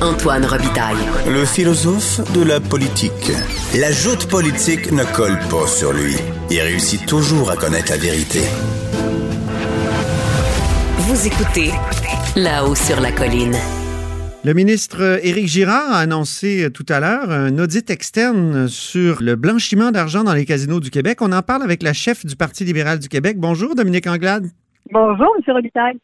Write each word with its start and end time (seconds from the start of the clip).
Antoine 0.00 0.46
Robitaille. 0.46 0.96
Le 1.26 1.44
philosophe 1.44 2.20
de 2.32 2.44
la 2.44 2.60
politique. 2.60 3.32
La 3.76 3.90
joute 3.90 4.28
politique 4.28 4.92
ne 4.92 5.02
colle 5.02 5.36
pas 5.50 5.66
sur 5.66 5.92
lui. 5.92 6.14
Il 6.50 6.60
réussit 6.60 7.04
toujours 7.04 7.50
à 7.50 7.56
connaître 7.56 7.90
la 7.90 7.96
vérité. 7.98 8.38
Vous 10.98 11.26
écoutez 11.26 11.72
là-haut 12.36 12.76
sur 12.76 13.00
la 13.00 13.10
colline. 13.10 13.56
Le 14.44 14.54
ministre 14.54 15.18
Éric 15.24 15.48
Girard 15.48 15.92
a 15.92 15.98
annoncé 15.98 16.68
tout 16.72 16.86
à 16.88 17.00
l'heure 17.00 17.32
un 17.32 17.58
audit 17.58 17.90
externe 17.90 18.68
sur 18.68 19.20
le 19.20 19.34
blanchiment 19.34 19.90
d'argent 19.90 20.22
dans 20.22 20.34
les 20.34 20.44
casinos 20.44 20.78
du 20.78 20.90
Québec. 20.90 21.20
On 21.22 21.32
en 21.32 21.42
parle 21.42 21.64
avec 21.64 21.82
la 21.82 21.92
chef 21.92 22.24
du 22.24 22.36
Parti 22.36 22.64
libéral 22.64 23.00
du 23.00 23.08
Québec. 23.08 23.38
Bonjour, 23.40 23.74
Dominique 23.74 24.06
Anglade. 24.06 24.48
Bonjour, 24.90 25.28
M. 25.36 25.54
Robitaille. 25.54 25.98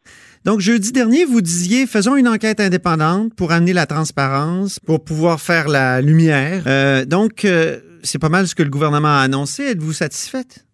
Donc, 0.45 0.61
jeudi 0.61 0.93
dernier, 0.93 1.25
vous 1.25 1.41
disiez, 1.41 1.87
faisons 1.87 2.16
une 2.16 2.29
enquête 2.29 2.61
indépendante 2.61 3.34
pour 3.34 3.53
amener 3.53 3.73
la 3.73 3.87
transparence, 3.87 4.79
pour 4.79 5.02
pouvoir 5.02 5.41
faire 5.41 5.69
la 5.69 6.01
lumière. 6.01 6.65
Euh, 6.66 7.05
donc, 7.05 7.45
euh, 7.45 7.80
c'est 8.02 8.19
pas 8.19 8.29
mal 8.29 8.47
ce 8.47 8.55
que 8.55 8.62
le 8.62 8.70
gouvernement 8.70 9.16
a 9.19 9.20
annoncé. 9.23 9.65
Êtes-vous 9.65 9.95
satisfaite? 9.95 10.66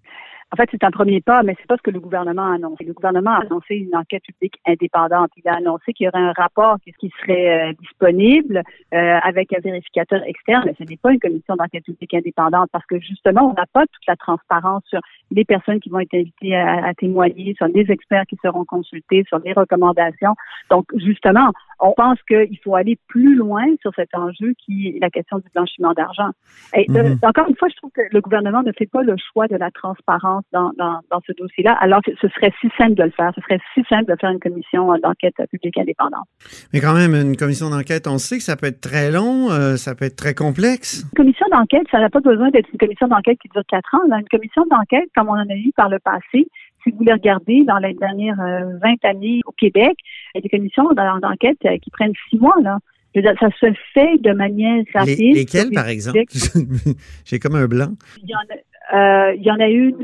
En 0.53 0.57
fait, 0.57 0.69
c'est 0.73 0.83
un 0.83 0.91
premier 0.91 1.21
pas, 1.21 1.45
mais 1.45 1.55
c'est 1.61 1.67
pas 1.67 1.77
ce 1.77 1.83
que 1.83 1.93
le 1.93 2.01
gouvernement 2.01 2.51
a 2.51 2.55
annoncé. 2.55 2.85
Le 2.85 2.93
gouvernement 2.93 3.31
a 3.31 3.43
annoncé 3.43 3.77
une 3.77 3.95
enquête 3.95 4.25
publique 4.25 4.59
indépendante. 4.67 5.31
Il 5.37 5.49
a 5.49 5.55
annoncé 5.55 5.93
qu'il 5.93 6.07
y 6.07 6.09
aurait 6.09 6.19
un 6.19 6.33
rapport 6.33 6.77
qui 6.99 7.13
serait 7.21 7.71
euh, 7.71 7.73
disponible 7.81 8.63
euh, 8.93 9.19
avec 9.23 9.53
un 9.53 9.61
vérificateur 9.61 10.23
externe, 10.25 10.65
mais 10.67 10.75
ce 10.77 10.83
n'est 10.83 10.97
pas 10.97 11.13
une 11.13 11.21
commission 11.21 11.55
d'enquête 11.55 11.85
publique 11.85 12.15
indépendante 12.15 12.69
parce 12.73 12.85
que 12.87 12.99
justement, 12.99 13.51
on 13.51 13.55
n'a 13.55 13.67
pas 13.73 13.87
toute 13.87 14.07
la 14.09 14.17
transparence 14.17 14.83
sur 14.89 15.01
les 15.31 15.45
personnes 15.45 15.79
qui 15.79 15.89
vont 15.89 16.01
être 16.01 16.15
invitées 16.15 16.57
à, 16.57 16.93
témoigner, 16.95 17.55
sur 17.57 17.69
les 17.69 17.89
experts 17.89 18.25
qui 18.29 18.37
seront 18.43 18.65
consultés, 18.65 19.25
sur 19.29 19.39
les 19.39 19.53
recommandations. 19.53 20.35
Donc, 20.69 20.87
justement, 20.97 21.53
on 21.79 21.93
pense 21.93 22.19
qu'il 22.27 22.59
faut 22.65 22.75
aller 22.75 22.99
plus 23.07 23.37
loin 23.37 23.65
sur 23.81 23.93
cet 23.95 24.15
enjeu 24.15 24.55
qui 24.59 24.89
est 24.89 24.99
la 25.01 25.11
question 25.11 25.39
du 25.39 25.49
blanchiment 25.55 25.93
d'argent. 25.93 26.31
Et 26.75 26.87
mhm. 26.91 27.19
encore 27.23 27.49
une 27.49 27.57
fois, 27.57 27.69
je 27.69 27.77
trouve 27.77 27.93
que 27.93 28.03
le 28.11 28.21
gouvernement 28.21 28.63
ne 28.63 28.73
fait 28.73 28.91
pas 28.91 29.03
le 29.03 29.15
choix 29.33 29.47
de 29.47 29.57
la 29.57 29.71
transparence 29.71 30.40
dans, 30.53 30.73
dans, 30.79 31.01
dans 31.11 31.21
ce 31.27 31.33
dossier-là, 31.33 31.73
alors 31.81 32.03
que 32.03 32.11
ce 32.21 32.29
serait 32.29 32.53
si 32.61 32.69
simple 32.77 32.95
de 32.95 33.05
le 33.05 33.11
faire. 33.11 33.33
Ce 33.35 33.41
serait 33.43 33.61
si 33.75 33.83
simple 33.89 34.11
de 34.11 34.17
faire 34.21 34.31
une 34.31 34.41
commission 34.41 34.87
d'enquête 35.03 35.35
publique 35.51 35.79
indépendante. 35.79 36.27
Mais 36.73 36.81
quand 36.81 36.95
même, 36.95 37.15
une 37.15 37.37
commission 37.37 37.71
d'enquête, 37.71 38.07
on 38.07 38.19
sait 38.19 38.39
que 38.39 38.45
ça 38.45 38.57
peut 38.57 38.67
être 38.67 38.81
très 38.81 39.11
long, 39.11 39.51
euh, 39.51 39.77
ça 39.77 39.95
peut 39.95 40.05
être 40.05 40.17
très 40.17 40.35
complexe. 40.35 41.05
Une 41.13 41.17
commission 41.17 41.47
d'enquête, 41.51 41.87
ça 41.91 41.99
n'a 41.99 42.11
pas 42.11 42.21
besoin 42.21 42.51
d'être 42.51 42.69
une 42.73 42.79
commission 42.79 43.09
d'enquête 43.09 43.39
qui 43.41 43.49
dure 43.49 43.63
quatre 43.69 43.95
ans. 43.95 44.01
Une 44.07 44.29
commission 44.29 44.65
d'enquête, 44.71 45.09
comme 45.15 45.29
on 45.29 45.39
en 45.39 45.49
a 45.49 45.55
eu 45.55 45.73
par 45.77 45.89
le 45.89 45.99
passé, 45.99 46.47
si 46.83 46.91
vous 46.91 47.05
les 47.05 47.13
regardez 47.13 47.65
dans 47.65 47.79
les 47.79 47.95
dernières 47.95 48.37
20 48.37 48.43
euh, 48.45 49.09
années 49.09 49.41
au 49.47 49.53
Québec, 49.53 49.97
il 50.35 50.39
y 50.39 50.39
a 50.39 50.41
des 50.41 50.49
commissions 50.49 50.85
d'enquête 50.93 51.59
euh, 51.67 51.77
qui 51.79 51.91
prennent 51.91 52.13
six 52.29 52.39
mois. 52.39 52.55
Là. 52.63 52.79
ça 53.15 53.49
se 53.61 53.73
fait 53.95 54.19
de 54.19 54.33
manière 54.33 54.83
rapide. 54.95 55.37
lesquelles, 55.37 55.71
par 55.71 55.89
exemple? 55.89 56.21
J'ai 57.25 57.39
comme 57.39 57.57
un 57.57 57.67
blanc. 57.67 57.93
Il 58.23 58.31
y 58.31 58.35
en 58.35 58.39
a, 58.39 58.55
euh, 58.55 58.70
il 58.93 59.43
y 59.43 59.51
en 59.51 59.61
a 59.61 59.69
une. 59.69 59.95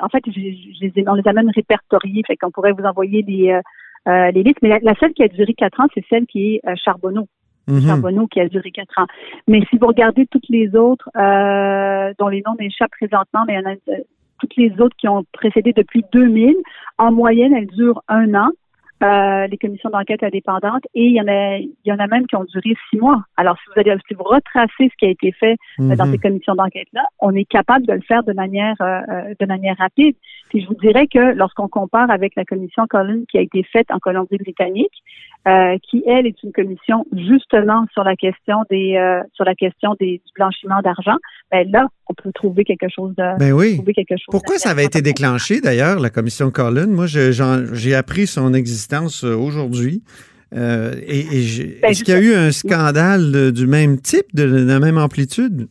en, 0.00 0.08
fait, 0.08 0.22
je, 0.26 0.40
ai, 0.84 1.08
on 1.08 1.14
les 1.14 1.26
a 1.26 1.32
même 1.32 1.50
répertoriées, 1.54 2.22
fait 2.26 2.36
qu'on 2.36 2.50
pourrait 2.50 2.72
vous 2.72 2.84
envoyer 2.84 3.22
les, 3.22 3.58
les 4.06 4.42
listes. 4.42 4.58
Mais 4.62 4.78
la, 4.82 4.94
seule 4.94 5.12
qui 5.12 5.22
a 5.22 5.28
duré 5.28 5.54
quatre 5.54 5.80
ans, 5.80 5.86
c'est 5.94 6.04
celle 6.08 6.26
qui 6.26 6.54
est 6.54 6.76
Charbonneau. 6.76 7.26
Mm-hmm. 7.68 7.86
Charbonneau 7.86 8.26
qui 8.26 8.40
a 8.40 8.48
duré 8.48 8.70
quatre 8.70 8.98
ans. 8.98 9.06
Mais 9.48 9.60
si 9.70 9.78
vous 9.78 9.86
regardez 9.86 10.26
toutes 10.26 10.48
les 10.48 10.74
autres, 10.76 11.10
dont 11.14 12.28
les 12.28 12.42
noms 12.46 12.54
m'échappent 12.58 12.90
présentement, 12.92 13.44
mais 13.46 13.54
il 13.54 13.60
y 13.60 13.66
en 13.66 13.72
a 13.72 13.76
toutes 14.40 14.56
les 14.56 14.72
autres 14.80 14.96
qui 14.96 15.08
ont 15.08 15.24
précédé 15.32 15.72
depuis 15.72 16.04
2000. 16.12 16.56
En 16.98 17.12
moyenne, 17.12 17.54
elles 17.54 17.68
durent 17.68 18.02
un 18.08 18.34
an. 18.34 18.48
Euh, 19.02 19.46
les 19.46 19.56
commissions 19.56 19.88
d'enquête 19.88 20.22
indépendantes 20.22 20.84
et 20.94 21.04
il 21.04 21.14
y 21.14 21.20
en 21.22 21.26
a 21.26 21.56
il 21.56 21.72
y 21.86 21.90
en 21.90 21.98
a 21.98 22.06
même 22.06 22.26
qui 22.26 22.36
ont 22.36 22.44
duré 22.44 22.76
six 22.90 22.98
mois. 22.98 23.22
Alors 23.38 23.56
si 23.56 23.64
vous 23.68 23.80
allez 23.80 23.96
si 24.06 24.12
vous 24.12 24.24
retracez 24.24 24.68
ce 24.78 24.96
qui 24.98 25.06
a 25.06 25.08
été 25.08 25.32
fait 25.32 25.56
euh, 25.80 25.96
dans 25.96 26.04
mhm. 26.04 26.12
ces 26.12 26.18
commissions 26.18 26.54
d'enquête 26.54 26.88
là, 26.92 27.04
on 27.18 27.34
est 27.34 27.46
capable 27.46 27.86
de 27.86 27.94
le 27.94 28.02
faire 28.02 28.22
de 28.24 28.34
manière 28.34 28.74
euh, 28.82 29.32
de 29.40 29.46
manière 29.46 29.74
rapide. 29.78 30.16
Puis 30.50 30.60
je 30.60 30.66
vous 30.66 30.74
dirais 30.74 31.06
que 31.06 31.32
lorsqu'on 31.34 31.68
compare 31.68 32.10
avec 32.10 32.34
la 32.36 32.44
commission 32.44 32.86
Collins 32.90 33.22
qui 33.30 33.38
a 33.38 33.40
été 33.40 33.62
faite 33.62 33.86
en 33.90 34.00
Colombie-Britannique, 34.00 34.92
qui 35.88 36.02
elle 36.06 36.26
est 36.26 36.42
une 36.42 36.52
commission 36.52 37.06
justement 37.12 37.86
sur 37.94 38.04
la 38.04 38.16
question 38.16 38.56
des 38.68 39.00
sur 39.32 39.46
la 39.46 39.54
question 39.54 39.94
des 39.98 40.20
du 40.26 40.32
blanchiment 40.34 40.82
d'argent, 40.82 41.16
ben 41.50 41.66
là 41.70 41.86
on 42.08 42.14
peut 42.14 42.32
trouver 42.32 42.64
quelque 42.64 42.88
chose 42.94 43.14
de 43.16 43.38
ben 43.38 43.52
oui. 43.52 43.76
trouver 43.76 43.94
quelque 43.94 44.16
chose. 44.18 44.26
Pourquoi 44.30 44.58
ça 44.58 44.70
avait 44.70 44.84
été 44.84 45.00
déclenché 45.00 45.60
d'ailleurs 45.60 46.00
la 46.00 46.10
commission 46.10 46.50
Collins? 46.50 46.90
Moi 46.90 47.06
j'ai 47.06 47.94
appris 47.94 48.26
son 48.26 48.52
existence 48.52 48.89
euh, 49.24 49.36
aujourd'hui. 49.36 50.02
Euh, 50.54 50.94
et, 51.06 51.22
ben, 51.80 51.90
est-ce 51.90 52.02
qu'il 52.02 52.14
y 52.14 52.16
a 52.16 52.20
eu 52.20 52.34
un 52.34 52.50
scandale 52.50 53.52
du 53.52 53.66
même 53.66 54.00
type, 54.00 54.34
de, 54.34 54.44
la 54.44 54.80
même 54.80 54.98
amplitude? 54.98 55.68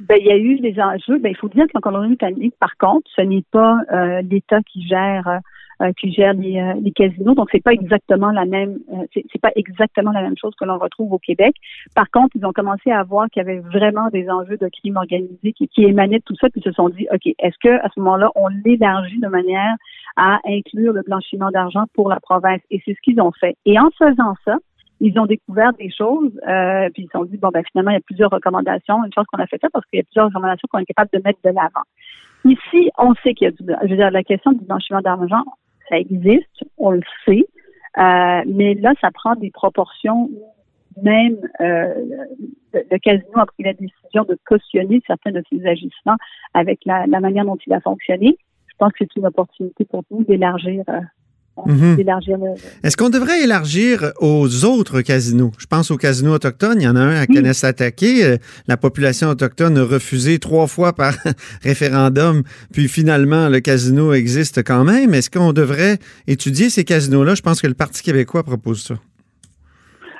Ben, 0.00 0.16
il 0.20 0.26
y 0.26 0.30
a 0.30 0.36
eu 0.36 0.58
des 0.60 0.80
enjeux. 0.80 1.18
Ben, 1.18 1.30
il 1.30 1.36
faut 1.36 1.48
dire 1.48 1.64
qu'en 1.72 1.80
Colombie-Britannique, 1.80 2.54
par 2.58 2.76
contre, 2.76 3.08
ce 3.16 3.22
n'est 3.22 3.44
pas 3.50 3.78
euh, 3.92 4.22
l'État 4.22 4.60
qui 4.72 4.86
gère 4.86 5.40
euh, 5.80 5.90
qui 5.98 6.12
gère 6.12 6.34
les, 6.34 6.74
les, 6.80 6.92
casinos. 6.92 7.34
Donc, 7.34 7.48
c'est 7.50 7.62
pas 7.62 7.72
exactement 7.72 8.30
la 8.30 8.44
même, 8.44 8.78
c'est 9.12 9.40
pas 9.40 9.50
exactement 9.56 10.12
la 10.12 10.22
même 10.22 10.36
chose 10.40 10.54
que 10.54 10.64
l'on 10.64 10.78
retrouve 10.78 11.12
au 11.12 11.18
Québec. 11.18 11.56
Par 11.96 12.08
contre, 12.10 12.36
ils 12.36 12.46
ont 12.46 12.52
commencé 12.52 12.92
à 12.92 13.02
voir 13.02 13.28
qu'il 13.30 13.42
y 13.42 13.44
avait 13.44 13.58
vraiment 13.58 14.08
des 14.10 14.30
enjeux 14.30 14.56
de 14.56 14.68
crime 14.68 14.96
organisé 14.96 15.52
qui, 15.52 15.66
qui 15.66 15.82
émanaient 15.82 16.18
de 16.18 16.24
tout 16.24 16.36
ça, 16.40 16.48
puis 16.50 16.62
ils 16.64 16.68
se 16.68 16.72
sont 16.72 16.88
dit, 16.88 17.08
ok, 17.12 17.26
est-ce 17.26 17.56
que 17.60 17.84
à 17.84 17.88
ce 17.92 17.98
moment-là, 17.98 18.30
on 18.36 18.46
l'élargit 18.64 19.18
de 19.18 19.26
manière 19.26 19.74
à 20.16 20.38
inclure 20.44 20.92
le 20.92 21.02
blanchiment 21.02 21.50
d'argent 21.50 21.84
pour 21.94 22.08
la 22.08 22.20
province 22.20 22.60
Et 22.70 22.80
c'est 22.84 22.94
ce 22.94 23.00
qu'ils 23.02 23.20
ont 23.20 23.32
fait. 23.32 23.56
Et 23.64 23.78
en 23.78 23.90
faisant 23.98 24.34
ça, 24.44 24.56
ils 25.00 25.18
ont 25.18 25.26
découvert 25.26 25.72
des 25.72 25.90
choses, 25.90 26.32
euh, 26.46 26.88
puis 26.94 27.04
ils 27.04 27.06
se 27.06 27.12
sont 27.12 27.24
dit, 27.24 27.36
bon, 27.36 27.48
ben 27.52 27.64
finalement, 27.70 27.90
il 27.90 27.94
y 27.94 27.96
a 27.96 28.02
plusieurs 28.02 28.30
recommandations. 28.30 29.04
Une 29.04 29.12
chose 29.12 29.24
qu'on 29.32 29.42
a 29.42 29.46
fait 29.46 29.58
ça 29.60 29.68
parce 29.72 29.84
qu'il 29.86 29.98
y 29.98 30.00
a 30.00 30.04
plusieurs 30.04 30.26
recommandations 30.26 30.68
qu'on 30.70 30.78
est 30.78 30.86
capable 30.86 31.10
de 31.12 31.20
mettre 31.24 31.40
de 31.44 31.50
l'avant. 31.50 31.84
Ici, 32.44 32.90
on 32.98 33.14
sait 33.22 33.34
qu'il 33.34 33.46
y 33.46 33.48
a 33.48 33.50
du, 33.50 33.64
je 33.84 33.88
veux 33.88 33.96
dire, 33.96 34.10
la 34.10 34.22
question 34.22 34.52
du 34.52 34.64
blanchiment 34.64 35.00
d'argent, 35.00 35.44
ça 35.88 35.98
existe, 35.98 36.64
on 36.78 36.92
le 36.92 37.02
sait, 37.24 37.44
euh, 37.98 38.42
mais 38.46 38.74
là, 38.74 38.92
ça 39.00 39.10
prend 39.10 39.34
des 39.34 39.50
proportions 39.50 40.30
même 41.00 41.36
euh, 41.60 41.94
le, 42.74 42.98
casino 42.98 43.38
a 43.38 43.46
pris 43.46 43.62
la 43.62 43.72
décision 43.72 44.24
de 44.28 44.38
cautionner 44.46 45.00
certains 45.06 45.32
de 45.32 45.42
ses 45.50 45.64
agissements 45.66 46.16
avec 46.54 46.80
la, 46.84 47.06
manière 47.06 47.44
dont 47.44 47.56
il 47.66 47.72
a 47.72 47.80
fonctionné. 47.80 48.36
Je 48.82 48.86
pense 48.86 48.92
que 48.98 49.04
c'est 49.14 49.20
une 49.20 49.26
opportunité 49.26 49.84
pour 49.84 50.02
nous 50.10 50.24
d'élargir 50.24 50.82
euh, 50.88 51.00
Mhm. 51.66 51.98
Est-ce 52.82 52.96
qu'on 52.96 53.10
devrait 53.10 53.42
élargir 53.44 54.12
aux 54.20 54.64
autres 54.64 55.02
casinos? 55.02 55.52
Je 55.58 55.66
pense 55.66 55.90
aux 55.90 55.98
casinos 55.98 56.32
autochtones. 56.32 56.80
Il 56.80 56.84
y 56.84 56.88
en 56.88 56.96
a 56.96 57.00
un 57.00 57.14
à 57.14 57.26
Kanesatake. 57.26 58.02
Euh, 58.02 58.38
la 58.66 58.76
population 58.78 59.28
autochtone 59.28 59.76
a 59.76 59.84
refusé 59.84 60.38
trois 60.38 60.66
fois 60.66 60.94
par 60.94 61.14
référendum. 61.62 62.42
Puis 62.72 62.88
finalement, 62.88 63.48
le 63.50 63.60
casino 63.60 64.14
existe 64.14 64.64
quand 64.64 64.84
même. 64.84 65.12
Est-ce 65.12 65.30
qu'on 65.30 65.52
devrait 65.52 65.98
étudier 66.26 66.70
ces 66.70 66.84
casinos-là? 66.84 67.34
Je 67.34 67.42
pense 67.42 67.60
que 67.60 67.66
le 67.66 67.74
Parti 67.74 68.02
québécois 68.02 68.42
propose 68.42 68.82
ça. 68.82 68.94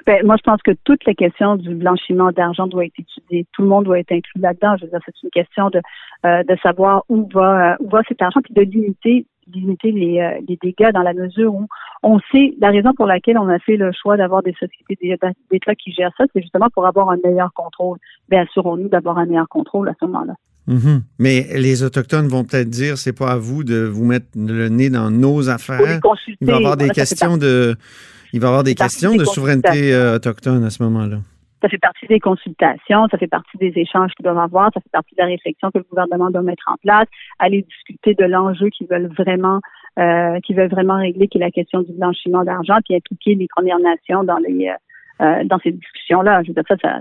Ben, 0.07 0.27
moi, 0.27 0.37
je 0.37 0.43
pense 0.43 0.61
que 0.63 0.73
toute 0.85 1.05
la 1.05 1.15
question 1.15 1.57
du 1.57 1.75
blanchiment 1.75 2.33
d'argent 2.33 2.67
doit 2.67 2.85
être 2.85 2.99
étudiée. 2.99 3.47
Tout 3.53 3.63
le 3.63 3.69
monde 3.69 3.85
doit 3.85 4.01
être 4.01 4.13
inclus 4.13 4.41
là-dedans. 4.41 4.77
Je 4.77 4.85
veux 4.85 4.91
dire, 4.91 5.01
c'est 5.05 5.23
une 5.23 5.31
question 5.31 5.71
de, 5.71 5.81
euh, 6.27 6.43
de 6.43 6.57
savoir 6.63 7.05
où 7.09 7.29
va, 7.33 7.77
où 7.81 7.89
va 7.89 8.01
cet 8.09 8.23
argent, 8.23 8.41
puis 8.43 8.55
de 8.55 8.63
limiter 8.63 9.27
limiter 9.53 9.91
les, 9.91 10.21
euh, 10.21 10.41
les, 10.49 10.57
dégâts 10.57 10.93
dans 10.93 11.03
la 11.03 11.13
mesure 11.13 11.55
où 11.55 11.67
on 12.03 12.19
sait 12.31 12.55
la 12.61 12.71
raison 12.71 12.93
pour 12.95 13.07
laquelle 13.07 13.39
on 13.39 13.49
a 13.49 13.59
fait 13.59 13.77
le 13.77 13.91
choix 13.93 14.17
d'avoir 14.17 14.43
des 14.43 14.53
sociétés 14.53 15.17
d'État 15.51 15.75
qui 15.75 15.93
gèrent 15.93 16.13
ça, 16.17 16.25
c'est 16.33 16.43
justement 16.43 16.69
pour 16.73 16.87
avoir 16.87 17.11
un 17.11 17.19
meilleur 17.25 17.53
contrôle. 17.53 17.99
Bien, 18.29 18.43
assurons-nous 18.43 18.89
d'avoir 18.89 19.19
un 19.19 19.27
meilleur 19.27 19.49
contrôle 19.49 19.89
à 19.89 19.95
ce 19.99 20.07
moment-là. 20.07 20.35
Mm-hmm. 20.69 21.03
Mais 21.19 21.47
les 21.55 21.83
Autochtones 21.83 22.29
vont 22.29 22.45
peut-être 22.45 22.71
dire 22.71 22.97
c'est 22.97 23.13
pas 23.13 23.33
à 23.33 23.37
vous 23.37 23.65
de 23.65 23.85
vous 23.85 24.05
mettre 24.05 24.27
le 24.37 24.69
nez 24.69 24.91
dans 24.91 25.11
nos 25.11 25.49
affaires. 25.49 26.01
Il 26.41 26.47
va 26.47 26.53
y 26.53 26.57
avoir 26.57 26.77
des 26.77 26.91
questions 26.91 27.37
de 27.37 27.77
il 28.33 28.41
va 28.41 28.49
avoir 28.49 28.65
des 28.65 28.75
questions 28.75 29.15
de 29.15 29.25
souveraineté 29.25 29.93
euh, 29.93 30.17
autochtone 30.17 30.65
à 30.65 30.71
ce 30.71 30.83
moment-là. 30.85 31.19
Ça 31.61 31.69
fait 31.69 31.79
partie 31.79 32.07
des 32.07 32.19
consultations, 32.19 33.07
ça 33.09 33.19
fait 33.19 33.29
partie 33.29 33.57
des 33.59 33.73
échanges 33.77 34.13
qu'ils 34.17 34.25
doivent 34.25 34.39
avoir, 34.39 34.71
ça 34.75 34.81
fait 34.81 34.91
partie 34.91 35.15
de 35.15 35.21
la 35.21 35.29
réflexion 35.29 35.71
que 35.71 35.79
le 35.79 35.85
gouvernement 35.89 36.31
doit 36.31 36.43
mettre 36.43 36.65
en 36.67 36.77
place, 36.77 37.07
aller 37.39 37.63
discuter 37.63 38.15
de 38.15 38.25
l'enjeu 38.25 38.69
qu'ils 38.71 38.89
veulent 38.89 39.13
vraiment 39.17 39.61
euh, 39.99 40.41
qu'ils 40.41 40.57
veulent 40.57 40.71
vraiment 40.71 40.97
régler, 40.97 41.29
qui 41.29 41.39
est 41.39 41.41
la 41.41 41.51
question 41.51 41.83
du 41.83 41.93
blanchiment 41.93 42.45
d'argent, 42.45 42.79
puis 42.85 42.97
impliquer 42.97 43.35
les 43.35 43.47
Premières 43.55 43.79
Nations 43.79 44.25
dans 44.25 44.39
les 44.39 44.69
euh, 44.69 45.25
euh 45.25 45.45
dans 45.45 45.59
ces 45.59 45.71
discussions-là. 45.71 46.43
Je 46.43 46.49
veux 46.49 46.55
dire, 46.55 46.65
ça, 46.67 46.77
ça 46.83 47.01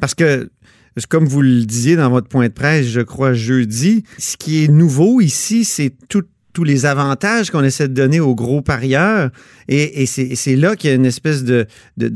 Parce 0.00 0.14
que 0.14 0.50
comme 1.08 1.26
vous 1.26 1.42
le 1.42 1.64
disiez 1.64 1.96
dans 1.96 2.10
votre 2.10 2.28
point 2.28 2.48
de 2.48 2.52
presse, 2.52 2.86
je 2.86 3.00
crois, 3.00 3.32
jeudi, 3.32 4.04
ce 4.18 4.36
qui 4.36 4.64
est 4.64 4.68
nouveau 4.68 5.20
ici, 5.20 5.64
c'est 5.64 5.92
tout 6.08 6.24
tous 6.52 6.64
les 6.64 6.86
avantages 6.86 7.50
qu'on 7.50 7.62
essaie 7.62 7.88
de 7.88 7.94
donner 7.94 8.20
aux 8.20 8.34
gros 8.34 8.62
parieurs. 8.62 9.30
Et, 9.68 10.04
c'est 10.06 10.56
là 10.56 10.74
qu'il 10.74 10.90
y 10.90 10.92
a 10.92 10.96
une 10.96 11.06
espèce 11.06 11.44
de, 11.44 11.66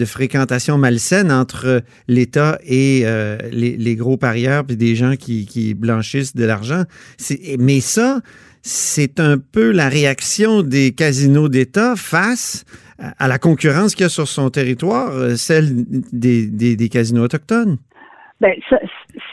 fréquentation 0.04 0.76
malsaine 0.76 1.30
entre 1.30 1.82
l'État 2.08 2.58
et 2.66 3.02
euh, 3.04 3.38
les, 3.52 3.96
gros 3.96 4.16
parieurs, 4.16 4.64
puis 4.64 4.76
des 4.76 4.96
gens 4.96 5.14
qui, 5.16 5.74
blanchissent 5.74 6.34
de 6.34 6.44
l'argent. 6.44 6.84
Mais 7.58 7.80
ça, 7.80 8.20
c'est 8.62 9.20
un 9.20 9.38
peu 9.38 9.70
la 9.70 9.88
réaction 9.88 10.62
des 10.62 10.92
casinos 10.92 11.48
d'État 11.48 11.94
face 11.96 12.64
à 12.98 13.28
la 13.28 13.38
concurrence 13.38 13.94
qu'il 13.94 14.04
y 14.04 14.06
a 14.06 14.08
sur 14.08 14.28
son 14.28 14.50
territoire, 14.50 15.10
euh, 15.10 15.34
celle 15.36 15.84
des 16.12 16.88
casinos 16.90 17.24
autochtones? 17.24 17.78
Ben, 18.40 18.52
ça, 18.68 18.78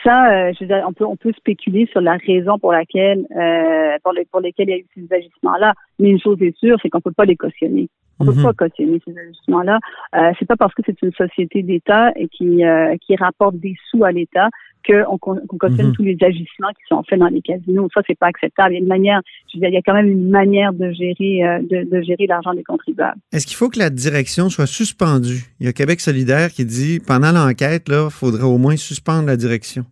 ça 0.03 0.31
euh, 0.31 0.53
je 0.53 0.63
veux 0.63 0.67
dire, 0.67 0.85
on 0.87 0.93
peut 0.93 1.05
on 1.05 1.15
peut 1.15 1.33
spéculer 1.35 1.87
sur 1.91 2.01
la 2.01 2.17
raison 2.17 2.59
pour 2.59 2.71
laquelle 2.71 3.25
euh, 3.35 3.97
pour, 4.03 4.13
les, 4.13 4.25
pour 4.25 4.41
il 4.41 4.69
y 4.69 4.73
a 4.73 4.77
eu 4.77 4.85
ces 4.95 5.13
agissements-là. 5.13 5.73
Mais 5.99 6.11
une 6.11 6.19
chose 6.19 6.41
est 6.41 6.55
sûre, 6.57 6.77
c'est 6.81 6.89
qu'on 6.89 7.01
peut 7.01 7.11
pas 7.11 7.25
les 7.25 7.35
cautionner. 7.35 7.89
On 8.19 8.25
peut 8.25 8.33
mhm. 8.33 8.43
pas 8.43 8.53
cautionner 8.53 9.01
ces 9.03 9.17
agissements-là. 9.17 9.79
Euh, 10.15 10.31
c'est 10.37 10.45
pas 10.45 10.55
parce 10.55 10.73
que 10.75 10.83
c'est 10.85 11.01
une 11.01 11.11
société 11.13 11.63
d'État 11.63 12.11
et 12.15 12.27
qui 12.27 12.61
qui 13.01 13.15
rapporte 13.15 13.55
des 13.57 13.75
sous 13.89 14.03
à 14.05 14.11
l'État 14.11 14.49
qu'on 14.85 15.17
qu 15.17 15.57
cautionne 15.57 15.87
mhm. 15.87 15.93
tous 15.93 16.03
les 16.03 16.17
agissements 16.21 16.69
qui 16.69 16.83
sont 16.87 17.03
faits 17.03 17.19
dans 17.19 17.27
les 17.27 17.41
casinos. 17.41 17.87
Ça, 17.93 18.01
c'est 18.07 18.17
pas 18.17 18.27
acceptable. 18.27 18.73
Il 18.73 18.73
y 18.73 18.77
a 18.77 18.81
une 18.81 18.87
manière, 18.87 19.21
je 19.51 19.57
veux 19.57 19.61
dire, 19.61 19.69
il 19.69 19.73
y 19.73 19.77
a 19.77 19.81
quand 19.81 19.93
même 19.93 20.07
une 20.07 20.29
manière 20.29 20.73
de 20.73 20.91
gérer, 20.91 21.43
euh, 21.43 21.59
de, 21.61 21.89
de, 21.89 22.01
gérer 22.01 22.27
l'argent 22.27 22.53
des 22.53 22.63
contribuables. 22.63 23.19
Est-ce 23.31 23.47
qu'il 23.47 23.57
faut 23.57 23.69
que 23.69 23.79
la 23.79 23.89
direction 23.89 24.49
soit 24.49 24.67
suspendue? 24.67 25.43
Il 25.59 25.65
y 25.65 25.69
a 25.69 25.73
Québec 25.73 26.01
solidaire 26.01 26.49
qui 26.49 26.65
dit, 26.65 26.99
pendant 27.05 27.31
l'enquête, 27.31 27.89
là, 27.89 28.07
il 28.09 28.11
faudrait 28.11 28.43
au 28.43 28.57
moins 28.57 28.75
suspendre 28.75 29.27
la 29.27 29.37
direction 29.37 29.85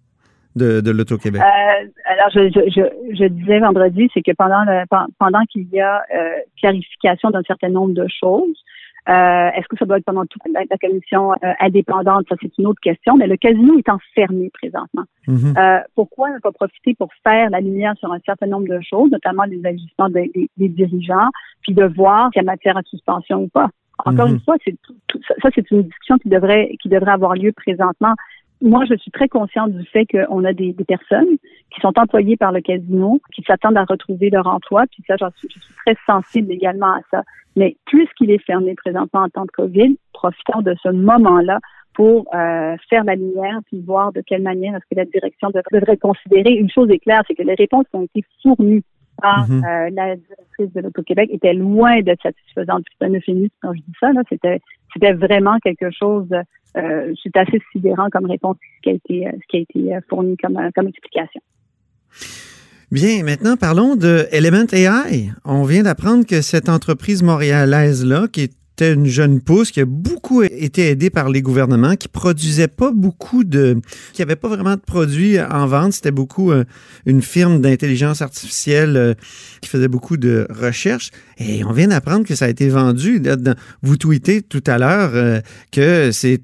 de, 0.55 0.81
de 0.81 0.91
l'Auto-Québec. 0.91 1.41
Euh, 1.41 1.87
alors, 2.05 2.29
je, 2.33 2.49
je, 2.49 3.15
je, 3.15 3.25
disais 3.25 3.59
vendredi, 3.59 4.09
c'est 4.13 4.21
que 4.21 4.31
pendant, 4.33 4.63
le, 4.65 4.83
pendant 5.17 5.43
qu'il 5.45 5.67
y 5.71 5.79
a 5.79 6.01
euh, 6.13 6.29
clarification 6.59 7.29
d'un 7.29 7.43
certain 7.43 7.69
nombre 7.69 7.93
de 7.93 8.07
choses, 8.07 8.57
euh, 9.07 9.49
Est-ce 9.55 9.67
que 9.67 9.77
ça 9.77 9.85
doit 9.85 9.97
être 9.97 10.05
pendant 10.05 10.25
toute 10.25 10.41
la, 10.51 10.65
commission 10.77 11.31
euh, 11.31 11.53
indépendante? 11.59 12.25
Ça, 12.29 12.35
c'est 12.41 12.57
une 12.57 12.67
autre 12.67 12.81
question. 12.81 13.15
Mais 13.17 13.27
le 13.27 13.37
casino 13.37 13.77
est 13.77 13.89
enfermé 13.89 14.49
présentement. 14.53 15.03
Mhm. 15.27 15.53
euh, 15.57 15.79
pourquoi 15.95 16.31
ne 16.31 16.39
pas 16.39 16.51
profiter 16.51 16.95
pour 16.95 17.09
faire 17.23 17.49
la 17.49 17.61
lumière 17.61 17.95
sur 17.97 18.11
un 18.11 18.19
certain 18.25 18.47
nombre 18.47 18.67
de 18.67 18.79
choses, 18.81 19.11
notamment 19.11 19.43
les 19.43 19.63
agissements 19.65 20.09
des, 20.09 20.31
des, 20.57 20.69
dirigeants, 20.69 21.29
puis 21.61 21.73
de 21.73 21.85
voir 21.85 22.29
s'il 22.33 22.41
y 22.41 22.45
a 22.45 22.51
matière 22.51 22.77
à 22.77 22.83
suspension 22.83 23.43
ou 23.43 23.47
pas? 23.47 23.69
Encore 24.05 24.27
mhm. 24.27 24.35
une 24.35 24.39
fois, 24.41 24.55
c'est 24.65 24.75
ça, 25.41 25.49
c'est 25.53 25.69
une 25.71 25.83
discussion 25.83 26.17
qui 26.17 26.29
devrait 26.29 26.75
qui 26.81 26.89
devrait 26.89 27.11
avoir 27.11 27.35
lieu 27.35 27.51
présentement 27.51 28.15
moi, 28.61 28.83
je 28.89 28.95
suis 28.95 29.11
très 29.11 29.27
consciente 29.27 29.71
du 29.71 29.85
fait 29.85 30.05
qu'on 30.05 30.43
a 30.43 30.53
des, 30.53 30.75
personnes 30.87 31.37
qui 31.73 31.81
sont 31.81 31.93
employées 31.97 32.37
par 32.37 32.51
le 32.51 32.61
casino, 32.61 33.19
qui 33.33 33.43
s'attendent 33.43 33.77
à 33.77 33.85
retrouver 33.85 34.29
leur 34.29 34.47
emploi, 34.47 34.85
puis 34.91 35.03
ça, 35.07 35.15
suis, 35.37 35.47
je 35.53 35.59
suis 35.59 35.73
très 35.85 35.95
sensible 36.05 36.51
également 36.51 36.93
à 36.93 37.01
ça. 37.11 37.23
Mais 37.55 37.75
puisqu'il 37.85 38.31
est 38.31 38.43
fermé 38.43 38.75
présentement 38.75 39.21
en 39.21 39.29
temps 39.29 39.45
de 39.45 39.51
COVID, 39.51 39.97
profitons 40.13 40.61
de 40.61 40.75
ce 40.81 40.89
moment-là 40.89 41.59
pour 41.93 42.27
euh, 42.33 42.75
faire 42.89 43.03
la 43.03 43.15
lumière, 43.15 43.59
puis 43.67 43.81
voir 43.81 44.13
de 44.13 44.21
quelle 44.25 44.41
manière 44.41 44.75
est-ce 44.75 44.85
que 44.89 44.95
la 44.95 45.05
direction 45.05 45.49
devrait 45.49 45.97
considérer. 45.97 46.53
Une 46.53 46.69
chose 46.69 46.89
est 46.89 46.99
claire, 46.99 47.23
c'est 47.27 47.35
que 47.35 47.43
les 47.43 47.55
réponses 47.55 47.85
qui 47.89 47.97
ont 47.97 48.03
été 48.03 48.23
fournies 48.41 48.83
par 49.21 49.49
mhm. 49.49 49.65
euh, 49.65 49.89
la 49.91 50.15
directrice 50.15 50.73
de 50.73 50.79
l'Auto-Québec 50.79 51.29
étaient 51.33 51.53
loin 51.53 52.01
d'être 52.01 52.21
satisfaisantes. 52.21 52.85
C'est 52.97 53.05
un 53.05 53.13
euphémisme 53.13 53.53
quand 53.61 53.73
je 53.73 53.79
dis 53.79 53.93
ça. 53.99 54.13
Là, 54.13 54.21
c'était, 54.29 54.61
c'était 54.93 55.13
vraiment 55.13 55.57
quelque 55.59 55.91
chose 55.91 56.29
euh, 56.77 57.13
c'est 57.23 57.35
assez 57.35 57.59
sidérant 57.71 58.09
comme 58.11 58.25
réponse 58.25 58.57
ce 58.77 58.81
qui 58.81 58.89
a 58.89 58.93
été, 58.93 59.27
euh, 59.27 59.31
ce 59.41 59.47
qui 59.47 59.57
a 59.57 59.59
été 59.59 59.95
euh, 59.95 59.99
fourni 60.07 60.37
comme, 60.37 60.57
comme 60.75 60.87
explication. 60.87 61.41
Bien, 62.91 63.21
maintenant 63.23 63.55
parlons 63.55 63.95
de 63.95 64.27
Element 64.31 64.65
AI. 64.71 65.31
On 65.45 65.63
vient 65.63 65.83
d'apprendre 65.83 66.25
que 66.25 66.41
cette 66.41 66.69
entreprise 66.69 67.21
montréalaise-là, 67.21 68.27
qui 68.31 68.41
est 68.41 68.53
une 68.87 69.05
jeune 69.05 69.41
pousse 69.41 69.71
qui 69.71 69.81
a 69.81 69.85
beaucoup 69.85 70.43
été 70.43 70.89
aidée 70.89 71.09
par 71.09 71.29
les 71.29 71.41
gouvernements, 71.41 71.95
qui 71.95 72.07
produisait 72.07 72.67
pas 72.67 72.91
beaucoup 72.91 73.43
de, 73.43 73.79
qui 74.13 74.21
avait 74.21 74.35
pas 74.35 74.47
vraiment 74.47 74.75
de 74.75 74.81
produits 74.81 75.39
en 75.39 75.65
vente. 75.67 75.93
C'était 75.93 76.11
beaucoup 76.11 76.51
euh, 76.51 76.63
une 77.05 77.21
firme 77.21 77.61
d'intelligence 77.61 78.21
artificielle 78.21 78.97
euh, 78.97 79.13
qui 79.61 79.69
faisait 79.69 79.87
beaucoup 79.87 80.17
de 80.17 80.47
recherches. 80.49 81.11
Et 81.37 81.63
on 81.63 81.71
vient 81.71 81.87
d'apprendre 81.87 82.25
que 82.25 82.35
ça 82.35 82.45
a 82.45 82.49
été 82.49 82.69
vendu. 82.69 83.21
Vous 83.81 83.97
tweetez 83.97 84.41
tout 84.41 84.63
à 84.67 84.77
l'heure 84.77 85.11
euh, 85.13 85.41
que 85.71 86.11
c'est 86.11 86.41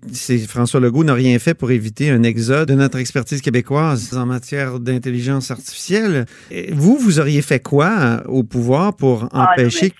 François 0.48 0.80
Legault 0.80 1.04
n'a 1.04 1.14
rien 1.14 1.38
fait 1.40 1.54
pour 1.54 1.72
éviter 1.72 2.10
un 2.10 2.24
exode 2.24 2.70
de 2.70 2.76
notre 2.76 2.98
expertise 2.98 3.42
québécoise 3.42 4.16
en 4.16 4.26
matière 4.26 4.80
d'intelligence 4.80 5.52
artificielle. 5.52 6.26
Et 6.52 6.72
vous, 6.74 6.98
vous 6.98 7.20
auriez 7.20 7.42
fait 7.42 7.60
quoi 7.60 8.24
au 8.28 8.44
pouvoir 8.44 8.96
pour 8.96 9.30
ah, 9.32 9.52
empêcher 9.54 9.94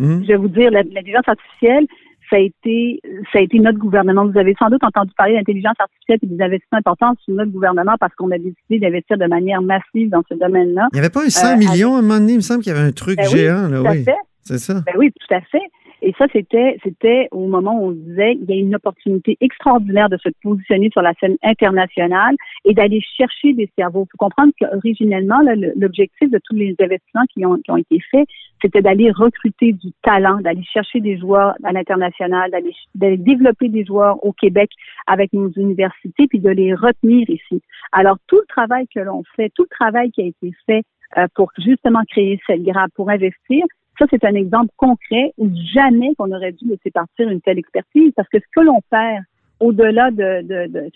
Hmm? 0.00 0.22
Je 0.22 0.28
vais 0.28 0.36
vous 0.36 0.48
dire, 0.48 0.70
l'intelligence 0.70 1.28
artificielle, 1.28 1.86
ça 2.30 2.36
a 2.36 2.38
été 2.38 3.00
ça 3.32 3.38
a 3.38 3.42
été 3.42 3.58
notre 3.58 3.78
gouvernement. 3.78 4.26
Vous 4.26 4.38
avez 4.38 4.54
sans 4.58 4.70
doute 4.70 4.82
entendu 4.84 5.10
parler 5.16 5.34
d'intelligence 5.34 5.74
artificielle 5.78 6.18
et 6.22 6.26
des 6.26 6.42
investissements 6.42 6.78
importants 6.78 7.14
sur 7.24 7.34
notre 7.34 7.50
gouvernement 7.50 7.94
parce 7.98 8.14
qu'on 8.14 8.30
a 8.30 8.38
décidé 8.38 8.78
d'investir 8.78 9.18
de 9.18 9.26
manière 9.26 9.60
massive 9.62 10.08
dans 10.10 10.22
ce 10.28 10.34
domaine-là. 10.34 10.88
Il 10.92 10.96
n'y 10.96 11.00
avait 11.00 11.10
pas 11.10 11.24
un 11.24 11.30
100 11.30 11.46
euh, 11.46 11.56
millions 11.56 11.96
à 11.96 11.98
un 11.98 12.02
moment 12.02 12.20
donné, 12.20 12.32
il 12.32 12.36
me 12.36 12.42
semble 12.42 12.62
qu'il 12.62 12.72
y 12.72 12.76
avait 12.76 12.86
un 12.86 12.92
truc 12.92 13.16
ben 13.16 13.28
géant. 13.28 13.68
là, 13.68 13.82
oui. 13.82 14.04
C'est 14.44 14.58
ça. 14.58 14.74
Ben 14.86 14.94
oui, 14.96 15.12
tout 15.12 15.34
à 15.34 15.40
fait. 15.42 15.62
Et 16.02 16.14
ça, 16.18 16.26
c'était, 16.32 16.78
c'était 16.82 17.28
au 17.30 17.46
moment 17.46 17.80
où 17.80 17.88
on 17.88 17.92
disait 17.92 18.38
il 18.40 18.48
y 18.48 18.52
a 18.52 18.56
une 18.56 18.74
opportunité 18.74 19.36
extraordinaire 19.40 20.08
de 20.08 20.16
se 20.16 20.28
positionner 20.42 20.90
sur 20.90 21.02
la 21.02 21.12
scène 21.20 21.36
internationale 21.42 22.34
et 22.64 22.74
d'aller 22.74 23.00
chercher 23.16 23.52
des 23.52 23.70
cerveaux. 23.76 24.06
Il 24.06 24.12
faut 24.12 24.18
comprendre 24.18 24.52
qu'originellement, 24.58 25.40
l'objectif 25.76 26.30
de 26.30 26.40
tous 26.44 26.54
les 26.54 26.74
investissements 26.80 27.26
qui 27.32 27.44
ont, 27.44 27.56
qui 27.56 27.70
ont 27.70 27.76
été 27.76 28.00
faits, 28.10 28.26
c'était 28.62 28.82
d'aller 28.82 29.10
recruter 29.10 29.72
du 29.72 29.92
talent, 30.02 30.40
d'aller 30.40 30.64
chercher 30.64 31.00
des 31.00 31.18
joueurs 31.18 31.54
à 31.62 31.72
l'international, 31.72 32.50
d'aller 32.94 33.16
développer 33.16 33.68
des 33.68 33.84
joueurs 33.84 34.22
au 34.24 34.32
Québec 34.32 34.70
avec 35.06 35.32
nos 35.32 35.50
universités, 35.52 36.26
puis 36.28 36.40
de 36.40 36.50
les 36.50 36.74
retenir 36.74 37.28
ici. 37.28 37.62
Alors, 37.92 38.18
tout 38.26 38.36
le 38.36 38.46
travail 38.48 38.86
que 38.94 39.00
l'on 39.00 39.22
fait, 39.36 39.50
tout 39.54 39.64
le 39.70 39.76
travail 39.76 40.10
qui 40.10 40.22
a 40.22 40.26
été 40.26 40.52
fait 40.66 40.82
euh, 41.18 41.26
pour 41.34 41.50
justement 41.58 42.02
créer 42.08 42.40
cette 42.46 42.62
grappe, 42.62 42.92
pour 42.94 43.10
investir, 43.10 43.64
ça, 44.00 44.06
c'est 44.10 44.24
un 44.24 44.34
exemple 44.34 44.70
concret 44.76 45.34
où 45.36 45.50
jamais 45.74 46.14
qu'on 46.16 46.32
aurait 46.32 46.52
dû 46.52 46.66
laisser 46.68 46.90
partir 46.90 47.28
une 47.28 47.40
telle 47.42 47.58
expertise 47.58 48.12
parce 48.16 48.28
que 48.28 48.38
ce 48.38 48.44
que 48.54 48.64
l'on 48.64 48.80
perd 48.90 49.24
au-delà 49.60 50.10
de, 50.10 50.88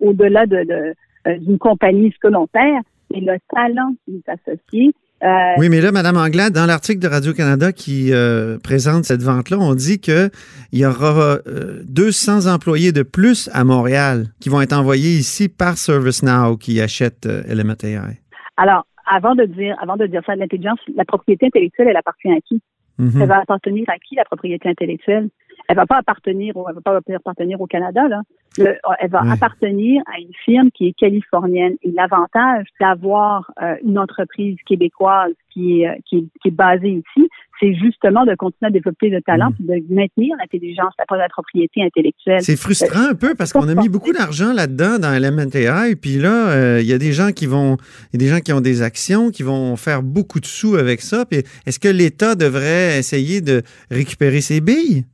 au-delà 0.00 0.46
de, 0.46 0.94
euh, 1.26 1.38
d'une 1.38 1.58
compagnie, 1.58 2.12
ce 2.12 2.18
que 2.18 2.32
l'on 2.32 2.48
perd, 2.48 2.82
c'est 3.10 3.20
le 3.20 3.38
talent 3.54 3.94
qui 4.04 4.16
est 4.16 4.28
associé. 4.28 4.92
Euh, 5.22 5.54
oui, 5.58 5.68
mais 5.68 5.80
là, 5.80 5.92
Madame 5.92 6.16
Anglade, 6.16 6.52
dans 6.52 6.66
l'article 6.66 7.00
de 7.00 7.08
Radio-Canada 7.08 7.72
qui 7.72 8.12
euh, 8.12 8.58
présente 8.58 9.04
cette 9.04 9.22
vente-là, 9.22 9.58
on 9.60 9.74
dit 9.74 10.00
qu'il 10.00 10.30
y 10.72 10.84
aura 10.84 11.38
200 11.84 12.52
employés 12.52 12.90
de 12.90 13.02
plus 13.02 13.48
à 13.52 13.62
Montréal 13.62 14.26
qui 14.40 14.48
vont 14.48 14.60
être 14.60 14.72
envoyés 14.72 15.10
ici 15.10 15.48
par 15.48 15.78
ServiceNow 15.78 16.56
qui 16.56 16.80
achète 16.80 17.26
Element 17.48 17.74
AI. 17.84 18.18
Alors, 18.56 18.87
avant 19.08 19.34
de 19.34 19.44
dire, 19.44 19.76
avant 19.80 19.96
de 19.96 20.06
dire 20.06 20.22
ça, 20.24 20.36
l'intelligence, 20.36 20.78
la 20.94 21.04
propriété 21.04 21.46
intellectuelle, 21.46 21.88
elle 21.88 21.96
appartient 21.96 22.30
à 22.30 22.40
qui? 22.40 22.60
Mhm. 22.98 23.22
Elle 23.22 23.28
va 23.28 23.38
appartenir 23.38 23.84
à 23.88 23.98
qui 23.98 24.14
la 24.16 24.24
propriété 24.24 24.68
intellectuelle? 24.68 25.28
Elle 25.68 25.76
va 25.76 25.86
pas 25.86 25.98
appartenir, 25.98 26.54
elle 26.56 26.74
va 26.74 26.80
pas 26.80 27.14
appartenir 27.14 27.60
au 27.60 27.66
Canada 27.66 28.08
là. 28.08 28.22
elle 28.56 29.10
va 29.10 29.20
appartenir 29.30 30.02
à 30.06 30.18
une 30.18 30.32
firme 30.44 30.70
qui 30.70 30.88
est 30.88 30.92
californienne. 30.94 31.74
Et 31.82 31.90
l'avantage 31.92 32.66
d'avoir 32.80 33.52
euh, 33.62 33.76
une 33.84 33.98
entreprise 33.98 34.56
québécoise 34.66 35.32
qui 35.50 35.82
est, 35.82 36.02
qui 36.08 36.30
est 36.44 36.50
basée 36.50 37.02
ici, 37.16 37.28
c'est 37.60 37.74
justement 37.74 38.24
de 38.24 38.34
continuer 38.34 38.68
à 38.68 38.70
développer 38.70 39.08
le 39.08 39.20
talent 39.22 39.50
mm. 39.50 39.72
et 39.72 39.80
de 39.80 39.94
maintenir 39.94 40.36
l'intelligence, 40.38 40.94
la, 40.98 41.28
propriété 41.28 41.82
intellectuelle. 41.82 42.40
C'est 42.42 42.56
frustrant 42.56 43.10
un 43.10 43.14
peu 43.14 43.34
parce 43.34 43.52
qu'on 43.52 43.68
a 43.68 43.74
mis 43.74 43.88
beaucoup 43.88 44.12
d'argent 44.12 44.52
là-dedans 44.52 44.98
dans 44.98 45.10
LMNTI, 45.10 45.96
puis 45.96 46.16
là, 46.18 46.50
euh, 46.50 46.80
il 46.80 46.86
y 46.86 46.92
a 46.92 46.98
des 46.98 47.12
gens 47.12 47.32
qui 47.32 47.46
vont, 47.46 47.76
il 48.12 48.20
y 48.20 48.24
a 48.24 48.26
des 48.26 48.34
gens 48.34 48.40
qui 48.40 48.52
ont 48.52 48.60
des 48.60 48.82
actions, 48.82 49.30
qui 49.30 49.42
vont 49.42 49.76
faire 49.76 50.02
beaucoup 50.02 50.40
de 50.40 50.46
sous 50.46 50.76
avec 50.76 51.00
ça. 51.00 51.24
Puis 51.26 51.42
est-ce 51.66 51.78
que 51.78 51.88
l'État 51.88 52.34
devrait 52.34 52.98
essayer 52.98 53.40
de 53.40 53.62
récupérer 53.90 54.40
ses 54.40 54.60
billes? 54.60 55.04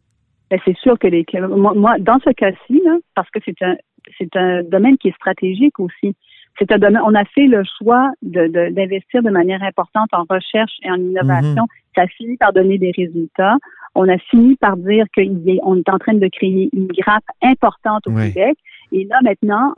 Ben, 0.54 0.61
c'est 0.64 0.76
sûr 0.76 0.96
que 1.00 1.08
les, 1.08 1.26
moi, 1.49 1.96
dans 1.99 2.20
ce 2.25 2.30
cas-ci, 2.30 2.80
parce 3.16 3.28
que 3.30 3.40
c'est 3.44 3.61
un, 3.62 3.75
c'est 4.16 4.37
un 4.37 4.62
domaine 4.62 4.96
qui 4.99 5.08
est 5.08 5.14
stratégique 5.16 5.80
aussi. 5.80 6.14
C'est 6.56 6.70
un 6.70 6.78
domaine, 6.78 7.02
on 7.04 7.14
a 7.16 7.25
fait 7.25 7.49
le 7.49 7.64
choix 7.78 8.12
d'investir 8.23 9.23
de, 9.23 9.26
de, 9.26 9.32
manière 9.32 9.64
importante 9.64 10.11
en 10.12 10.25
recherche 10.30 10.70
et 10.84 10.90
en 10.92 10.94
innovation. 10.94 11.64
Mm-hmm. 11.64 11.96
Ça 11.96 12.02
a 12.02 12.06
fini 12.06 12.37
par 12.37 12.52
donner 12.52 12.78
des 12.78 12.92
résultats. 12.96 13.56
On 13.96 14.08
a 14.08 14.16
fini 14.18 14.54
par 14.54 14.76
dire 14.76 15.06
qu'on 15.12 15.46
est 15.46 15.88
en 15.88 15.99
train 15.99 16.14
de 16.14 16.28
créer 16.28 16.70
une 16.73 16.87
grappe 16.87 17.25
importante 17.42 18.06
au 18.06 18.12
Québec. 18.12 18.56
Et 18.96 19.08
là, 19.10 19.18
maintenant, 19.24 19.74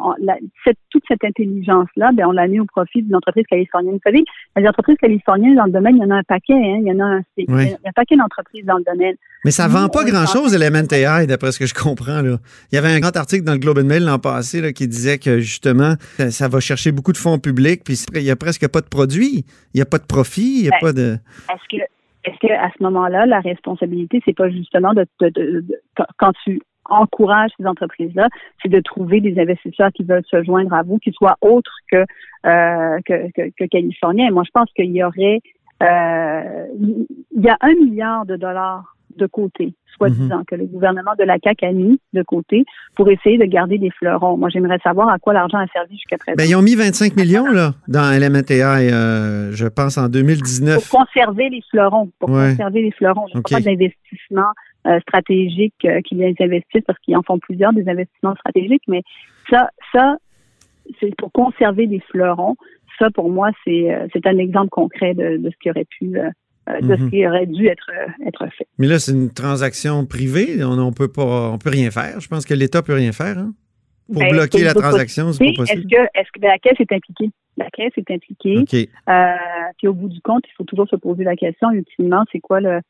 toute 0.90 1.02
cette 1.08 1.25
intelligence-là, 1.25 2.11
ben, 2.12 2.26
on 2.26 2.32
l'a 2.32 2.46
mis 2.49 2.61
au 2.61 2.66
profit 2.66 3.02
d'une 3.02 3.16
entreprise 3.16 3.46
californienne. 3.46 3.94
Vous 3.94 4.00
savez, 4.04 4.23
les 4.58 4.68
entreprises 4.68 4.99
californiennes 5.00 5.54
dans 5.54 5.64
le 5.64 5.70
domaine, 5.70 5.96
il 5.96 6.02
y 6.02 6.04
en 6.04 6.11
a 6.11 6.16
un 6.16 6.23
paquet. 6.23 6.52
Hein, 6.52 6.80
il, 6.82 6.87
y 6.87 6.92
en 6.92 7.00
a 7.00 7.16
un, 7.16 7.23
il 7.38 7.46
y 7.49 7.73
a 7.73 7.78
un 7.88 7.92
paquet 7.94 8.16
d'entreprises 8.16 8.66
dans 8.66 8.76
le 8.76 8.85
domaine. 8.85 9.16
Mais 9.46 9.52
ça 9.52 9.68
ne 9.68 9.73
vend 9.73 9.88
pas 9.88 10.04
grand-chose, 10.04 10.54
Element 10.54 10.87
AI, 10.92 11.26
d'après 11.26 11.52
ce 11.52 11.58
que 11.58 11.64
je 11.64 11.73
comprends. 11.73 12.20
Là. 12.20 12.37
Il 12.70 12.75
y 12.75 12.78
avait 12.78 12.90
un 12.90 13.00
grand 13.00 13.16
article 13.16 13.44
dans 13.44 13.54
le 13.54 13.58
Globe 13.58 13.78
and 13.78 13.85
Mail 13.85 14.04
l'an 14.04 14.18
passé 14.18 14.61
là, 14.61 14.75
qui 14.75 14.87
disait 14.87 15.16
que, 15.16 15.38
justement, 15.38 15.94
ça 16.28 16.49
va 16.49 16.61
chercher 16.61 16.92
beaucoup 16.92 17.12
de 17.12 17.18
fonds 17.18 17.38
publics, 17.38 17.85
puis 17.85 17.94
il 18.14 18.23
n'y 18.23 18.30
a 18.30 18.37
presque 18.37 18.68
pas 18.68 18.82
de 18.82 18.88
produits. 18.88 19.46
Il 19.73 19.76
n'y 19.76 19.80
a 19.80 19.87
pas 19.87 19.99
de 19.99 20.06
profit, 20.06 20.58
il 20.58 20.62
n'y 20.64 20.68
a 20.68 20.73
ben, 20.73 20.88
pas 20.88 20.92
de... 20.92 21.16
Est-ce 21.49 21.78
que 21.78 21.82
est-ce 22.25 22.38
qu'à 22.38 22.70
ce, 22.76 22.82
moment-là, 22.82 23.25
la 23.25 23.38
responsabilité, 23.38 24.20
c'est 24.25 24.35
pas 24.37 24.50
justement 24.50 24.92
de, 24.94 25.06
quand 26.18 26.32
tu 26.42 26.61
encourages 26.88 27.50
ces 27.57 27.66
entreprises-là, 27.66 28.28
c'est 28.62 28.69
de 28.69 28.81
trouver 28.81 29.21
des 29.21 29.38
investisseurs 29.40 29.90
qui 29.93 30.05
veulent 30.05 30.25
se 30.26 30.43
joindre 30.43 30.75
à 30.75 30.83
vous, 30.83 30.99
qui 30.99 31.12
soient 31.12 31.37
autres 31.40 31.76
que, 31.90 32.05
euh, 32.47 32.99
que, 33.05 33.64
californiens. 33.66 34.31
Moi, 34.31 34.45
je 34.45 34.50
pense 34.52 34.71
qu'il 34.73 34.90
y 34.90 35.02
aurait, 35.02 35.40
euh, 35.83 36.66
il 36.81 37.43
y 37.43 37.49
a 37.49 37.57
un 37.61 37.75
milliard 37.75 38.26
de 38.26 38.37
dollars 38.37 38.96
de 39.16 39.26
côté, 39.26 39.75
soi-disant, 39.96 40.38
mhm. 40.38 40.44
que 40.46 40.54
le 40.54 40.66
gouvernement 40.66 41.12
de 41.18 41.25
la 41.25 41.37
CAQ 41.42 41.66
a 41.66 41.73
mis 41.73 42.00
de 42.12 42.23
côté 42.23 42.64
pour 42.94 43.08
essayer 43.08 43.38
de 43.38 43.44
garder 43.44 43.78
des 43.78 43.90
fleurons. 43.90 44.37
Moi, 44.37 44.49
j'aimerais 44.50 44.78
savoir 44.82 45.08
à 45.08 45.18
quoi 45.18 45.32
l'argent 45.32 45.58
a 45.58 45.66
servi 45.68 45.94
jusqu'à 45.94 46.18
présent. 46.18 46.37
Ben, 46.37 46.44
ils 46.49 46.56
ont 46.56 46.62
mis 46.62 46.75
25 46.75 47.16
millions 47.16 47.46
là, 47.46 47.75
dans 47.88 48.11
LMNTA, 48.18 48.78
euh, 48.78 49.52
je 49.52 49.66
pense, 49.66 49.99
en 49.99 50.08
2019. 50.08 50.88
Pour 50.88 51.00
conserver 51.00 51.49
les 51.49 51.62
fleurons. 51.70 52.11
Pour 52.18 52.28
conserver 52.28 52.82
les 52.82 52.92
fleurons. 52.92 53.26
N'y 53.35 53.40
a 53.40 53.42
pas 53.42 53.61
d'investissement 53.61 54.52
euh, 54.87 55.00
stratégique 55.00 55.75
euh, 55.85 56.00
qu'ils 56.02 56.23
investissent 56.23 56.85
parce 56.87 56.99
qu'ils 57.00 57.16
en 57.16 57.23
font 57.23 57.40
plusieurs 57.40 57.73
des 57.73 57.88
investissements 57.88 58.37
stratégiques, 58.37 58.85
mais 58.87 59.02
ça, 59.50 59.70
ça, 59.92 60.16
c'est 61.00 61.12
pour 61.16 61.32
conserver 61.32 61.88
des 61.88 61.99
fleurons. 62.11 62.54
Ça, 63.00 63.11
pour 63.11 63.28
moi, 63.28 63.50
c'est 63.64 63.92
euh, 63.92 64.06
un 64.25 64.38
exemple 64.38 64.68
concret 64.68 65.12
de, 65.14 65.38
de, 65.38 65.50
ce 65.50 65.56
qui 65.61 65.70
aurait 65.70 65.87
pu 65.87 66.16
euh, 66.68 66.80
de 66.80 66.96
ce 66.96 67.02
mhm. 67.02 67.11
qui 67.11 67.26
aurait 67.26 67.46
dû 67.46 67.68
être, 67.68 67.90
euh, 67.92 68.26
être 68.26 68.44
fait. 68.58 68.66
Mais 68.78 68.88
là, 68.88 68.99
c'est 68.99 69.12
une 69.12 69.32
transaction 69.32 70.04
privée. 70.04 70.64
On 70.64 70.75
ne 70.75 70.90
peut 70.90 71.06
pas, 71.06 71.50
on 71.52 71.58
peut 71.58 71.70
rien 71.70 71.92
faire. 71.92 72.18
Je 72.18 72.26
pense 72.26 72.44
que 72.44 72.54
l'État 72.54 72.82
peut 72.82 72.94
rien 72.94 73.12
faire. 73.12 73.38
Hein? 73.38 73.52
Pour 74.12 74.20
ben, 74.20 74.32
bloquer 74.32 74.64
la 74.64 74.75
transaction, 74.75 75.32
c'est 75.32 75.44
pas 75.44 75.62
possible. 75.62 75.82
Est-ce 76.14 76.32
que, 76.32 76.40
que 76.40 76.44
la 76.44 76.58
caisse 76.58 76.80
est 76.80 76.92
impliquée? 76.92 77.30
La 77.56 77.70
caisse 77.70 77.92
est 77.96 78.11
impliquée. 78.11 78.88
Euh, 79.08 79.32
puis 79.78 79.87
au 79.87 79.94
bout 79.94 80.08
du 80.08 80.20
compte, 80.23 80.42
il 80.49 80.52
faut 80.56 80.64
toujours 80.64 80.88
se 80.88 80.96
poser 80.96 81.23
la 81.23 81.37
question, 81.37 81.70
ultimement, 81.70 82.25
c'est 82.32 82.40
quoi 82.40 82.61
le 82.61 82.80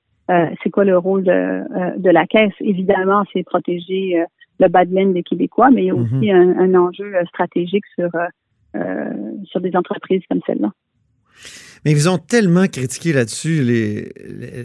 c'est 0.64 0.71
quoi 0.71 0.85
le 0.85 0.99
rôle 0.99 1.23
de, 1.23 1.99
de 1.99 2.11
la 2.11 2.26
caisse? 2.26 2.52
Évidemment, 2.59 3.23
c'est 3.33 3.45
protéger 3.45 4.25
le 4.59 4.68
bas 4.68 4.85
de 4.85 4.92
laine 4.92 5.12
des 5.12 5.23
Québécois, 5.23 5.71
mais 5.71 5.85
il 5.85 5.87
y 5.87 5.90
a 5.90 5.95
mhm. 5.95 6.02
aussi 6.02 6.33
un, 6.33 6.59
un, 6.59 6.75
enjeu 6.75 7.12
stratégique 7.28 7.85
sur, 7.95 8.11
sur 9.45 9.61
des 9.61 9.76
entreprises 9.76 10.23
comme 10.28 10.40
celle-là. 10.45 10.73
Mais 11.87 11.93
ils 11.93 12.11
ont 12.11 12.19
tellement 12.19 12.66
critiqué 12.66 13.12
là-dessus, 13.12 13.62
les, 13.62 14.12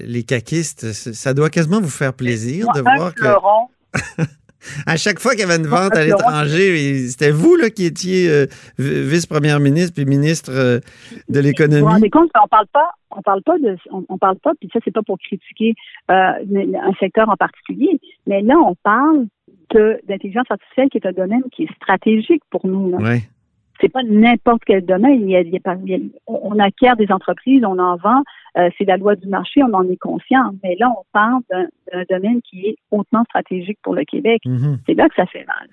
les, 0.07 0.23
caquistes. 0.23 0.91
Ça 0.91 1.35
doit 1.35 1.51
quasiment 1.51 1.79
vous 1.79 1.87
faire 1.87 2.15
plaisir 2.15 2.65
de 2.73 2.81
voir 2.81 3.13
que. 3.13 4.23
à 4.87 4.97
chaque 4.97 5.19
fois 5.19 5.33
qu'il 5.33 5.41
y 5.41 5.43
avait 5.43 5.57
une 5.57 5.67
vente 5.67 5.95
à 5.95 6.03
l'étranger, 6.03 7.07
c'était 7.09 7.29
vous 7.29 7.55
là, 7.55 7.69
qui 7.69 7.85
étiez 7.85 8.27
euh, 8.27 8.47
vice-première 8.79 9.59
ministre 9.59 9.93
puis 9.93 10.05
ministre 10.05 10.49
euh, 10.51 10.79
de 11.29 11.39
l'économie. 11.39 11.81
Vous 11.81 11.85
vous 11.85 11.93
rendez 11.93 12.09
compte 12.09 12.31
qu'on 12.33 12.47
parle 12.47 12.65
pas, 12.73 12.89
on 13.11 13.21
parle 13.21 13.43
pas 13.43 13.59
de, 13.59 13.77
on, 13.91 14.17
parle 14.17 14.39
pas, 14.39 14.53
puis 14.59 14.67
ça 14.73 14.79
c'est 14.83 14.89
pas 14.89 15.03
pour 15.03 15.19
critiquer 15.19 15.75
euh, 16.09 16.13
un 16.13 16.93
secteur 16.99 17.29
en 17.29 17.37
particulier, 17.37 17.99
mais 18.25 18.41
là 18.41 18.55
on 18.57 18.73
parle 18.81 19.27
d'intelligence 20.07 20.47
artificielle 20.49 20.89
qui 20.89 20.97
est 20.97 21.05
un 21.05 21.13
domaine 21.13 21.43
qui 21.51 21.65
est 21.65 21.75
stratégique 21.75 22.41
pour 22.49 22.65
nous. 22.65 22.97
C'est 23.81 23.89
pas 23.89 24.03
n'importe 24.03 24.61
quel 24.65 24.85
domaine. 24.85 25.27
Il 25.27 26.11
on 26.27 26.59
acquiert 26.59 26.95
des 26.95 27.11
entreprises, 27.11 27.63
on 27.65 27.79
en 27.79 27.97
vend. 27.97 28.23
Euh, 28.57 28.69
c'est 28.77 28.85
la 28.85 28.97
loi 28.97 29.15
du 29.15 29.27
marché, 29.27 29.61
on 29.63 29.73
en 29.73 29.87
est 29.89 29.97
conscient. 29.97 30.51
Mais 30.63 30.75
là, 30.79 30.89
on 30.89 31.03
parle 31.13 31.41
d'un 31.49 32.03
domaine 32.09 32.41
qui 32.41 32.67
est 32.67 32.75
hautement 32.91 33.23
stratégique 33.23 33.79
pour 33.81 33.95
le 33.95 34.03
Québec. 34.03 34.41
Mhm. 34.45 34.79
C'est 34.85 34.93
là 34.93 35.09
que 35.09 35.15
ça 35.15 35.25
fait 35.25 35.45
mal. 35.45 35.67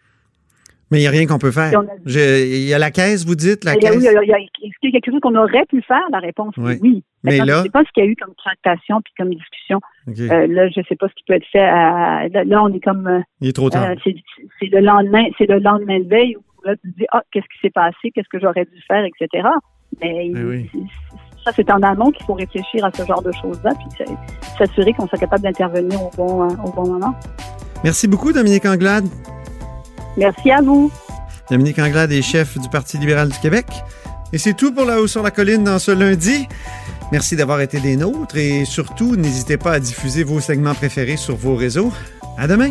Mais 0.91 0.99
il 0.99 1.01
n'y 1.03 1.07
a 1.07 1.11
rien 1.11 1.27
qu'on 1.27 1.39
peut 1.39 1.51
faire. 1.51 1.71
Il 2.07 2.65
y 2.65 2.73
a 2.73 2.79
la 2.79 2.91
caisse, 2.91 3.27
vous 3.27 3.35
dites, 3.35 3.63
la 3.65 3.77
caisse? 3.77 3.95
Oui, 3.95 4.07
il 4.07 4.29
y, 4.29 4.87
a, 4.87 4.91
quelque 4.91 5.11
chose 5.11 5.21
qu'on 5.21 5.35
aurait 5.35 5.67
pu 5.67 5.83
faire? 5.83 6.03
La 6.11 6.19
réponse 6.19 6.57
est 6.57 6.81
oui. 6.81 7.05
Mais 7.25 7.37
là, 7.39 7.45
je 7.45 7.59
ne 7.59 7.63
sais 7.65 7.71
pas 7.71 7.83
ce 7.85 7.93
qu'il 7.93 8.05
y 8.05 8.07
a 8.07 8.11
eu 8.11 8.17
comme 8.17 8.35
tractation 8.37 9.03
puis 9.03 9.13
comme 9.19 9.35
discussion. 9.35 9.81
Euh, 10.09 10.47
là, 10.47 10.69
je 10.71 10.81
ne 10.81 10.85
sais 10.85 10.97
pas 10.97 11.09
ce 11.09 11.15
qui 11.15 11.25
peut 11.27 11.35
être 11.35 11.47
fait. 11.53 11.67
là, 11.67 12.63
on 12.63 12.73
est 12.73 12.81
comme. 12.81 13.07
Euh, 13.07 13.21
il 13.43 13.49
est 13.49 13.53
trop 13.53 13.69
tard. 13.69 13.95
c'est 14.05 14.67
le 14.67 14.81
lendemain, 14.81 15.25
c'est 15.37 15.49
le 15.49 15.59
lendemain 15.59 16.01
de 16.01 16.09
veille 16.09 16.37
là, 16.65 16.75
tu 16.77 16.93
te 16.93 16.99
dis, 16.99 17.07
ah, 17.13 17.23
qu'est-ce 17.33 17.47
qui 17.47 17.59
s'est 17.63 17.71
passé, 17.71 18.11
qu'est-ce 18.15 18.29
que 18.29 18.41
j'aurais 18.41 18.65
dû 18.65 18.83
faire, 18.87 19.05
etc. 19.05 19.49
Mais 20.01 20.31
eh 20.35 20.71
ça, 21.45 21.53
c'est 21.55 21.71
en 21.71 21.83
amont 21.83 22.11
qu'il 22.11 22.25
faut 22.27 22.35
réfléchir 22.35 22.85
à 22.85 22.91
ce 22.93 23.05
genre 23.05 23.23
de 23.23 23.33
choses-là, 23.33 23.71
puis 23.75 24.07
s'assurer 24.59 24.93
qu'on 24.93 25.07
soit 25.07 25.19
capable 25.19 25.43
d'intervenir 25.43 26.03
au 26.03 26.11
bon, 26.17 26.43
euh, 26.45 26.55
au 26.65 26.71
bon 26.73 26.87
moment. 26.87 27.15
Merci 27.85 28.09
beaucoup, 28.09 28.33
Dominique 28.33 28.67
Anglade. 28.67 29.07
Merci 30.17 30.51
à 30.51 30.61
vous. 30.61 30.91
Dominique 31.51 31.79
Anglade 31.79 32.13
est 32.13 32.23
chef 32.23 32.59
du 32.59 32.69
Parti 32.69 32.99
libéral 32.99 33.29
du 33.29 33.39
Québec. 33.39 33.67
Et 34.33 34.39
c'est 34.39 34.55
tout 34.55 34.75
pour 34.75 34.85
La 34.85 35.01
Haut 35.01 35.07
sur 35.07 35.23
la 35.23 35.31
Colline 35.31 35.65
dans 35.65 35.79
ce 35.79 35.91
lundi. 35.91 36.47
Merci 37.13 37.37
d'avoir 37.37 37.63
été 37.63 37.81
des 37.81 37.97
nôtres 37.97 38.37
et 38.37 38.67
surtout, 38.67 39.17
n'hésitez 39.17 39.57
pas 39.57 39.73
à 39.73 39.81
diffuser 39.81 40.25
vos 40.25 40.41
segments 40.41 40.75
préférés 40.75 41.17
sur 41.17 41.37
vos 41.37 41.55
réseaux. 41.55 41.91
À 42.37 42.47
demain! 42.47 42.71